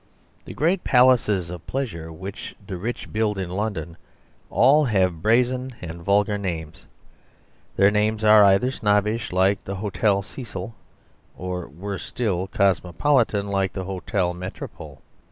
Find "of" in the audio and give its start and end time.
1.51-1.67